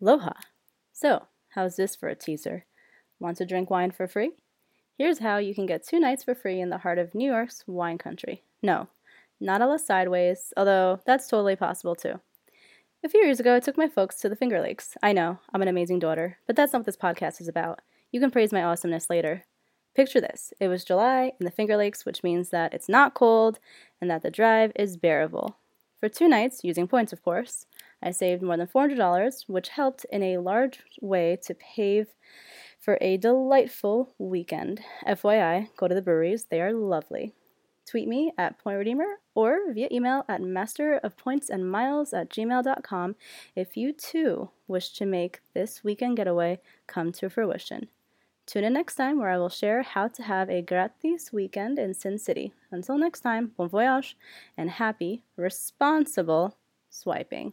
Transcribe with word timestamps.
Aloha! 0.00 0.34
So, 0.92 1.26
how's 1.50 1.74
this 1.74 1.96
for 1.96 2.08
a 2.08 2.14
teaser? 2.14 2.66
Want 3.18 3.36
to 3.38 3.44
drink 3.44 3.68
wine 3.68 3.90
for 3.90 4.06
free? 4.06 4.30
Here's 4.96 5.18
how 5.18 5.38
you 5.38 5.56
can 5.56 5.66
get 5.66 5.84
two 5.84 5.98
nights 5.98 6.22
for 6.22 6.36
free 6.36 6.60
in 6.60 6.70
the 6.70 6.78
heart 6.78 6.98
of 6.98 7.16
New 7.16 7.28
York's 7.28 7.64
wine 7.66 7.98
country. 7.98 8.44
No, 8.62 8.86
not 9.40 9.60
a 9.60 9.66
la 9.66 9.76
sideways, 9.76 10.52
although 10.56 11.00
that's 11.04 11.26
totally 11.26 11.56
possible 11.56 11.96
too. 11.96 12.20
A 13.04 13.08
few 13.08 13.24
years 13.24 13.40
ago, 13.40 13.56
I 13.56 13.60
took 13.60 13.76
my 13.76 13.88
folks 13.88 14.20
to 14.20 14.28
the 14.28 14.36
Finger 14.36 14.60
Lakes. 14.60 14.96
I 15.02 15.12
know, 15.12 15.40
I'm 15.52 15.62
an 15.62 15.68
amazing 15.68 15.98
daughter, 15.98 16.38
but 16.46 16.54
that's 16.54 16.72
not 16.72 16.80
what 16.80 16.86
this 16.86 16.96
podcast 16.96 17.40
is 17.40 17.48
about. 17.48 17.80
You 18.12 18.20
can 18.20 18.30
praise 18.30 18.52
my 18.52 18.62
awesomeness 18.62 19.10
later. 19.10 19.46
Picture 19.96 20.20
this 20.20 20.52
it 20.60 20.68
was 20.68 20.84
July 20.84 21.32
in 21.40 21.44
the 21.44 21.50
Finger 21.50 21.76
Lakes, 21.76 22.06
which 22.06 22.22
means 22.22 22.50
that 22.50 22.72
it's 22.72 22.88
not 22.88 23.14
cold 23.14 23.58
and 24.00 24.08
that 24.08 24.22
the 24.22 24.30
drive 24.30 24.70
is 24.76 24.96
bearable. 24.96 25.56
For 26.00 26.08
two 26.08 26.28
nights, 26.28 26.62
using 26.62 26.86
points 26.86 27.12
of 27.12 27.22
course, 27.24 27.66
I 28.00 28.12
saved 28.12 28.42
more 28.42 28.56
than 28.56 28.68
$400, 28.68 29.48
which 29.48 29.70
helped 29.70 30.06
in 30.12 30.22
a 30.22 30.38
large 30.38 30.80
way 31.00 31.36
to 31.42 31.54
pave 31.54 32.06
for 32.78 32.98
a 33.00 33.16
delightful 33.16 34.14
weekend. 34.16 34.80
FYI, 35.06 35.68
go 35.76 35.88
to 35.88 35.94
the 35.94 36.02
breweries, 36.02 36.44
they 36.44 36.60
are 36.60 36.72
lovely. 36.72 37.34
Tweet 37.84 38.06
me 38.06 38.32
at 38.38 38.58
Point 38.58 38.78
Redeemer 38.78 39.16
or 39.34 39.72
via 39.72 39.88
email 39.90 40.24
at 40.28 40.40
masterofpointsandmiles 40.40 42.12
at 42.12 42.28
gmail.com 42.28 43.16
if 43.56 43.76
you 43.76 43.92
too 43.92 44.50
wish 44.68 44.92
to 44.92 45.06
make 45.06 45.40
this 45.54 45.82
weekend 45.82 46.16
getaway 46.16 46.60
come 46.86 47.10
to 47.12 47.28
fruition. 47.28 47.88
Tune 48.48 48.64
in 48.64 48.72
next 48.72 48.94
time 48.94 49.18
where 49.18 49.28
I 49.28 49.36
will 49.36 49.50
share 49.50 49.82
how 49.82 50.08
to 50.08 50.22
have 50.22 50.48
a 50.48 50.62
gratis 50.62 51.34
weekend 51.34 51.78
in 51.78 51.92
Sin 51.92 52.16
City. 52.16 52.54
Until 52.70 52.96
next 52.96 53.20
time, 53.20 53.52
bon 53.54 53.68
voyage 53.68 54.16
and 54.56 54.70
happy, 54.70 55.22
responsible 55.36 56.56
swiping. 56.88 57.52